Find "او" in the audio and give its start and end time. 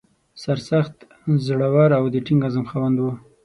1.99-2.03